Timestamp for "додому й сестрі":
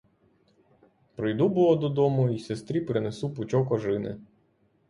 1.75-2.81